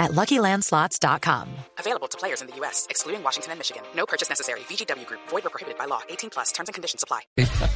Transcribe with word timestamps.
at 0.00 0.10
LuckyLandSlots.com. 0.12 1.46
Available 1.78 2.08
to 2.08 2.18
players 2.18 2.40
in 2.40 2.48
the 2.48 2.56
U.S., 2.56 2.86
excluding 2.90 3.22
Washington 3.22 3.52
and 3.52 3.60
Michigan. 3.60 3.82
No 3.94 4.06
purchase 4.06 4.28
necessary. 4.28 4.60
VGW 4.60 5.06
Group. 5.06 5.20
Void 5.28 5.46
or 5.46 5.50
prohibited 5.50 5.78
by 5.78 5.84
law. 5.86 6.00
18 6.08 6.30
plus. 6.30 6.50
Terms 6.50 6.68
and 6.68 6.74
conditions 6.74 7.04
apply. 7.04 7.20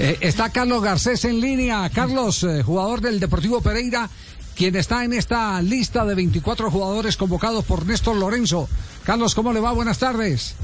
Eh, 0.00 0.18
está 0.22 0.50
Carlos 0.50 0.82
Garcés 0.82 1.24
en 1.24 1.40
línea. 1.40 1.88
Carlos, 1.94 2.42
eh, 2.42 2.62
jugador 2.64 3.00
del 3.00 3.20
Deportivo 3.20 3.60
Pereira, 3.60 4.08
quien 4.56 4.74
está 4.74 5.04
en 5.04 5.12
esta 5.12 5.62
lista 5.62 6.04
de 6.04 6.14
24 6.16 6.70
jugadores 6.70 7.16
convocados 7.16 7.64
por 7.64 7.86
Néstor 7.86 8.16
Lorenzo. 8.16 8.68
Carlos, 9.04 9.34
¿cómo 9.34 9.52
le 9.52 9.60
va? 9.60 9.72
Buenas 9.72 9.98
tardes. 9.98 10.56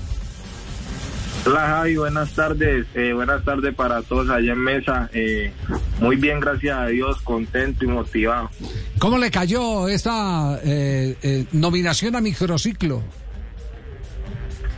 Hola 1.46 1.60
Javi, 1.60 1.96
buenas 1.96 2.32
tardes. 2.34 2.86
Eh, 2.94 3.12
buenas 3.14 3.44
tardes 3.44 3.74
para 3.74 4.02
todos 4.02 4.28
allá 4.28 4.52
en 4.52 4.58
mesa. 4.58 5.08
Eh, 5.12 5.52
muy 6.00 6.16
bien, 6.16 6.38
gracias 6.38 6.78
a 6.78 6.86
Dios, 6.86 7.20
contento 7.22 7.84
y 7.84 7.88
motivado. 7.88 8.50
¿Cómo 8.98 9.16
le 9.18 9.30
cayó 9.30 9.88
esta 9.88 10.60
eh, 10.62 11.16
eh, 11.22 11.46
nominación 11.52 12.14
a 12.16 12.20
microciclo? 12.20 13.02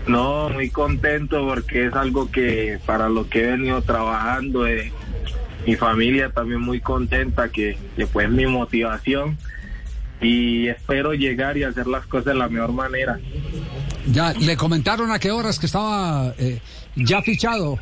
No, 0.07 0.48
muy 0.51 0.71
contento 0.71 1.47
porque 1.47 1.87
es 1.87 1.95
algo 1.95 2.30
que 2.30 2.79
para 2.87 3.09
lo 3.09 3.29
que 3.29 3.43
he 3.43 3.47
venido 3.49 3.83
trabajando, 3.83 4.66
eh, 4.66 4.93
mi 5.66 5.77
familia 5.77 6.30
también 6.30 6.60
muy 6.60 6.80
contenta, 6.80 7.49
que, 7.49 7.77
que 7.96 8.07
fue 8.07 8.29
mi 8.29 8.46
motivación 8.46 9.37
y 10.21 10.68
espero 10.68 11.15
llegar 11.15 11.57
y 11.57 11.65
hacer 11.65 11.87
las 11.87 12.07
cosas 12.07 12.27
de 12.27 12.35
la 12.35 12.49
mejor 12.49 12.73
manera. 12.73 13.18
Ya, 14.07 14.33
¿le 14.33 14.57
comentaron 14.57 15.13
a 15.13 15.19
qué 15.19 15.31
horas 15.31 15.59
que 15.59 15.67
estaba 15.67 16.35
eh, 16.39 16.61
ya 16.97 17.23
fichado? 17.23 17.79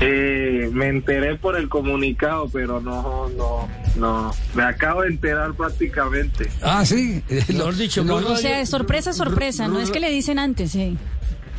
Eh, 0.00 0.70
me 0.72 0.86
enteré 0.88 1.36
por 1.36 1.56
el 1.56 1.68
comunicado, 1.68 2.48
pero 2.52 2.80
no, 2.80 3.28
no, 3.30 3.68
no, 3.96 4.32
me 4.54 4.62
acabo 4.62 5.02
de 5.02 5.08
enterar 5.08 5.54
prácticamente. 5.54 6.48
Ah, 6.62 6.84
sí. 6.84 7.22
Lo, 7.48 7.54
Mejor 7.66 7.76
dicho, 7.76 8.04
lo- 8.04 8.16
O 8.16 8.36
sea, 8.36 8.60
es 8.60 8.68
sorpresa, 8.70 9.12
sorpresa, 9.12 9.66
no 9.66 9.80
es 9.80 9.90
que 9.90 9.98
le 10.00 10.10
dicen 10.10 10.38
antes, 10.38 10.72
sí. 10.72 10.96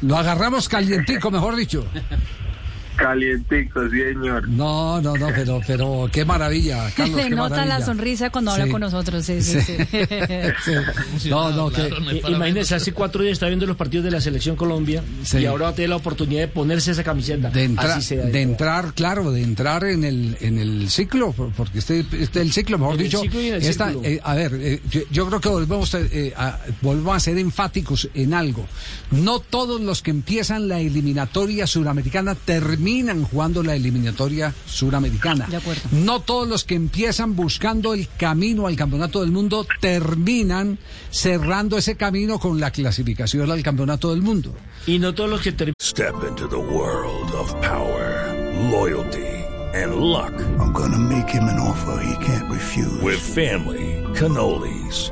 lo 0.01 0.17
agarramos 0.17 0.69
calientico, 0.69 1.31
mejor 1.31 1.55
dicho. 1.57 1.85
Calientico, 2.99 3.89
señor. 3.89 4.47
No, 4.49 5.01
no, 5.01 5.15
no, 5.15 5.27
pero, 5.33 5.61
pero 5.65 6.09
qué 6.11 6.25
maravilla, 6.25 6.89
Carlos. 6.95 7.15
le 7.17 7.23
qué 7.23 7.29
nota 7.29 7.49
maravilla. 7.51 7.79
la 7.79 7.85
sonrisa 7.85 8.29
cuando 8.29 8.51
habla 8.51 8.67
con 8.67 8.81
nosotros, 8.81 9.25
sí, 9.25 9.41
sí, 9.41 9.59
sí. 9.61 9.77
Sí. 10.65 10.71
No, 11.29 11.51
no, 11.51 11.69
que, 11.69 11.89
Imagínese, 12.27 12.75
hace 12.75 12.91
cuatro 12.91 13.21
días 13.23 13.33
está 13.33 13.47
viendo 13.47 13.65
los 13.65 13.77
partidos 13.77 14.03
de 14.05 14.11
la 14.11 14.19
Selección 14.21 14.55
Colombia 14.55 15.03
Sí. 15.23 15.39
y 15.39 15.45
ahora 15.45 15.65
va 15.65 15.69
a 15.71 15.75
tener 15.75 15.89
la 15.89 15.95
oportunidad 15.95 16.41
de 16.41 16.47
ponerse 16.47 16.91
esa 16.91 17.03
camiseta. 17.03 17.49
de, 17.49 17.65
entra- 17.65 17.95
Así 17.95 18.01
sea. 18.15 18.25
de 18.25 18.41
entrar, 18.41 18.93
claro, 18.93 19.31
de 19.31 19.43
entrar 19.43 19.83
en 19.85 20.03
el 20.03 20.37
en 20.41 20.57
el 20.59 20.89
ciclo, 20.89 21.31
por- 21.31 21.51
porque 21.53 21.79
este, 21.79 22.05
este 22.19 22.41
el 22.41 22.51
ciclo, 22.51 22.77
mejor 22.77 22.95
En 22.95 22.99
el 23.01 23.05
dicho, 23.05 23.21
ciclo 23.21 23.41
y 23.41 23.47
en 23.47 23.53
el 23.55 23.61
esta- 23.63 23.91
eh, 24.03 24.19
a 24.23 24.35
ver, 24.35 24.53
eh, 24.55 24.81
yo, 24.89 25.01
yo 25.11 25.27
creo 25.27 25.39
que 25.39 25.49
volvemos 25.49 25.93
a, 25.95 25.99
eh, 26.01 26.33
a- 26.35 26.59
volvemos 26.81 27.15
a 27.15 27.19
ser 27.19 27.37
enfáticos 27.37 28.09
en 28.13 28.33
algo. 28.33 28.65
No 29.11 29.39
todos 29.39 29.79
los 29.81 30.01
que 30.01 30.11
empiezan 30.11 30.67
la 30.67 30.79
eliminatoria 30.79 31.65
suramericana 31.67 32.35
terminan 32.35 32.88
jugando 33.31 33.63
la 33.63 33.75
eliminatoria 33.75 34.53
suramericana. 34.65 35.47
De 35.47 35.57
acuerdo. 35.57 35.81
No 35.91 36.21
todos 36.21 36.47
los 36.47 36.63
que 36.63 36.75
empiezan 36.75 37.35
buscando 37.35 37.93
el 37.93 38.07
camino 38.17 38.67
al 38.67 38.75
campeonato 38.75 39.21
del 39.21 39.31
mundo 39.31 39.65
terminan 39.79 40.79
cerrando 41.11 41.77
ese 41.77 41.95
camino 41.95 42.39
con 42.39 42.59
la 42.59 42.71
clasificación 42.71 43.51
al 43.51 43.63
campeonato 43.63 44.11
del 44.11 44.21
mundo. 44.21 44.53
Y 44.87 44.99
no 44.99 45.13
todos 45.13 45.29
los 45.29 45.41
que 45.41 45.51
terminan 45.51 45.75
Step 45.81 46.15
into 46.27 46.47
the 46.47 46.55
world 46.55 47.31
of 47.33 47.53
power, 47.61 48.33
loyalty, 48.71 49.27
and 49.73 49.95
luck. 49.95 50.33
I'm 50.59 50.71
gonna 50.73 50.97
make 50.97 51.29
him 51.29 51.43
an 51.43 51.59
offer 51.59 52.01
he 52.03 52.25
can't 52.25 52.49
refuse. 52.49 53.01
With 53.01 53.19
family, 53.19 54.03
cannolis, 54.15 55.11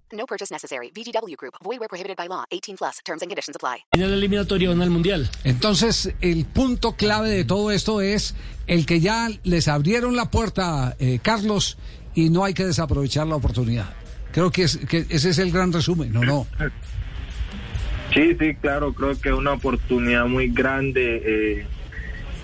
No 0.21 0.27
purchase 0.27 0.53
necessary. 0.53 0.91
VGW 0.93 1.35
Group. 1.35 1.55
Void 1.63 1.79
where 1.79 1.89
prohibited 1.89 2.15
by 2.15 2.27
law. 2.27 2.43
18 2.51 2.77
plus. 2.77 2.99
Terms 3.03 3.23
and 3.23 3.29
conditions 3.31 3.55
apply. 3.55 3.77
la 3.97 4.05
eliminatoria 4.05 4.69
van 4.69 4.79
al 4.83 4.91
Mundial. 4.91 5.27
Entonces, 5.43 6.13
el 6.21 6.45
punto 6.45 6.91
clave 6.95 7.29
de 7.31 7.43
todo 7.43 7.71
esto 7.71 8.01
es 8.01 8.35
el 8.67 8.85
que 8.85 8.99
ya 8.99 9.29
les 9.43 9.67
abrieron 9.67 10.15
la 10.15 10.29
puerta, 10.29 10.95
eh, 10.99 11.17
Carlos, 11.23 11.79
y 12.13 12.29
no 12.29 12.43
hay 12.43 12.53
que 12.53 12.65
desaprovechar 12.65 13.25
la 13.25 13.35
oportunidad. 13.35 13.95
Creo 14.31 14.51
que, 14.51 14.61
es- 14.63 14.77
que 14.87 15.07
ese 15.09 15.31
es 15.31 15.39
el 15.39 15.51
gran 15.51 15.73
resumen, 15.73 16.13
¿no? 16.13 16.21
no. 16.23 16.45
Sí, 18.13 18.35
sí, 18.39 18.53
claro, 18.61 18.93
creo 18.93 19.19
que 19.19 19.29
es 19.29 19.35
una 19.35 19.53
oportunidad 19.53 20.25
muy 20.27 20.49
grande 20.49 21.21
eh, 21.25 21.65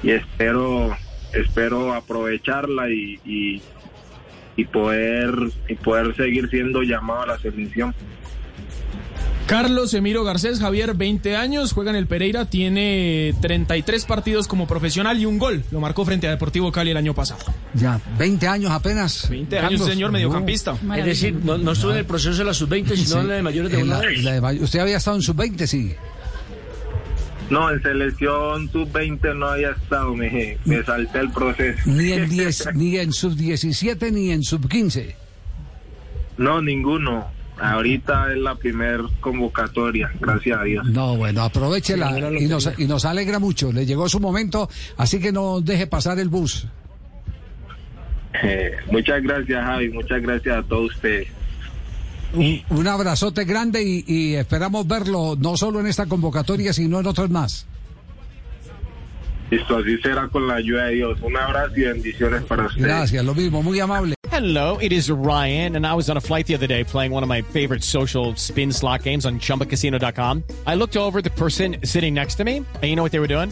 y 0.01 0.11
espero, 0.11 0.97
espero 1.33 1.93
aprovecharla 1.93 2.89
y, 2.89 3.19
y, 3.25 3.61
y 4.57 4.65
poder 4.65 5.29
y 5.69 5.75
poder 5.75 6.13
seguir 6.17 6.49
siendo 6.49 6.81
llamado 6.83 7.21
a 7.21 7.27
la 7.27 7.39
selección. 7.39 7.93
Carlos 9.45 9.93
Emiro 9.93 10.25
Garcés, 10.25 10.59
Javier, 10.59 10.93
20 10.93 11.37
años, 11.37 11.71
juega 11.71 11.91
en 11.91 11.95
el 11.95 12.05
Pereira, 12.05 12.49
tiene 12.49 13.33
33 13.41 14.03
partidos 14.03 14.45
como 14.45 14.67
profesional 14.67 15.17
y 15.21 15.25
un 15.25 15.37
gol. 15.37 15.63
Lo 15.71 15.79
marcó 15.79 16.03
frente 16.03 16.27
a 16.27 16.31
Deportivo 16.31 16.69
Cali 16.69 16.91
el 16.91 16.97
año 16.97 17.13
pasado. 17.13 17.39
Ya, 17.73 18.01
20 18.19 18.45
años 18.45 18.71
apenas. 18.71 19.29
20 19.29 19.57
años, 19.59 19.85
señor 19.85 20.09
No. 20.09 20.17
mediocampista. 20.17 20.75
Es 20.97 21.05
decir, 21.05 21.33
no, 21.45 21.57
no 21.57 21.71
estuvo 21.71 21.91
en 21.91 21.99
el 21.99 22.05
proceso 22.05 22.37
de 22.37 22.43
la 22.43 22.53
sub-20, 22.53 22.97
sino 22.97 23.07
Sí, 23.07 23.17
en 23.19 23.27
la 23.29 23.35
de 23.35 23.41
mayores 23.43 23.71
de 23.71 23.79
en 23.79 23.87
la- 23.87 24.01
la 24.41 24.51
de 24.51 24.59
usted 24.63 24.79
había 24.79 24.97
estado 24.97 25.15
en 25.15 25.23
sub-20, 25.23 25.65
sí. 25.65 25.93
No, 27.49 27.71
en 27.71 27.81
selección 27.81 28.69
sub-20 28.69 29.35
no 29.37 29.47
había 29.47 29.71
estado, 29.71 30.13
me, 30.15 30.57
me 30.65 30.83
salté 30.83 31.19
el 31.19 31.31
proceso. 31.31 31.79
Ni 31.85 32.11
en, 32.11 32.29
10, 32.29 32.75
ni 32.75 32.97
en 32.97 33.13
sub-17 33.13 34.11
ni 34.11 34.31
en 34.31 34.43
sub-15. 34.43 35.15
No, 36.37 36.61
ninguno. 36.61 37.27
Ahorita 37.59 38.31
es 38.31 38.37
la 38.37 38.53
primer 38.53 39.01
convocatoria, 39.19 40.11
gracias 40.19 40.59
a 40.59 40.63
Dios. 40.63 40.85
No, 40.85 41.17
bueno, 41.17 41.41
aprovechela 41.41 42.13
Sí, 42.13 42.43
y, 42.45 42.47
nos, 42.47 42.69
y 42.77 42.85
nos 42.85 43.03
alegra 43.05 43.39
mucho. 43.39 43.71
Le 43.71 43.83
llegó 43.85 44.07
su 44.07 44.19
momento, 44.19 44.69
así 44.97 45.19
que 45.19 45.31
no 45.31 45.59
deje 45.61 45.87
pasar 45.87 46.19
el 46.19 46.29
bus. 46.29 46.67
Eh, 48.43 48.73
muchas 48.91 49.23
gracias, 49.23 49.65
Javi, 49.65 49.89
muchas 49.89 50.21
gracias 50.21 50.57
a 50.57 50.61
todos 50.63 50.91
ustedes. 50.93 51.29
Un, 52.33 52.61
un 52.69 52.87
abrazote 52.87 53.45
grande 53.45 53.83
y, 53.83 54.03
y 54.07 54.35
esperamos 54.35 54.87
verlo 54.87 55.35
no 55.39 55.55
solo 55.57 55.79
en 55.79 55.87
esta 55.87 56.05
convocatoria, 56.05 56.73
sino 56.73 56.99
en 56.99 57.07
otros 57.07 57.29
más. 57.29 57.65
Listo, 59.49 59.77
así 59.77 59.97
será 60.01 60.27
con 60.27 60.45
la 60.47 60.55
ayuda 60.55 60.85
de 60.85 60.95
Dios. 60.95 61.19
Un 61.21 61.37
abrazo 61.37 61.73
y 61.77 61.83
bendiciones 61.83 62.43
para 62.43 62.65
ustedes. 62.65 62.85
Gracias, 62.85 63.23
lo 63.23 63.33
mismo, 63.33 63.63
muy 63.63 63.79
amable. 63.79 64.13
Hello, 64.29 64.77
it 64.81 64.91
is 64.91 65.09
Ryan, 65.09 65.77
and 65.77 65.87
I 65.87 65.93
was 65.93 66.09
on 66.09 66.17
a 66.17 66.21
flight 66.21 66.47
the 66.47 66.53
other 66.53 66.67
day 66.67 66.83
playing 66.83 67.11
one 67.13 67.23
of 67.23 67.29
my 67.29 67.41
favorite 67.41 67.81
social 67.81 68.35
spin 68.35 68.71
slot 68.73 69.03
games 69.03 69.25
on 69.25 69.39
chumbacasino.com. 69.39 70.43
I 70.67 70.75
looked 70.75 70.97
over 70.97 71.19
at 71.19 71.23
the 71.23 71.31
person 71.31 71.77
sitting 71.83 72.13
next 72.13 72.35
to 72.35 72.43
me, 72.43 72.57
and 72.57 72.83
you 72.83 72.95
know 72.95 73.03
what 73.03 73.13
they 73.13 73.19
were 73.19 73.27
doing? 73.27 73.51